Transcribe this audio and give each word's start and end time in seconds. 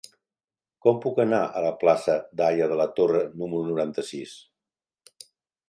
Com 0.85 0.95
puc 1.03 1.19
anar 1.25 1.41
a 1.47 1.61
la 1.65 1.73
plaça 1.83 2.15
d'Haya 2.41 2.71
de 2.73 2.79
la 2.81 2.89
Torre 3.01 3.23
número 3.43 3.63
noranta-sis? 3.71 4.35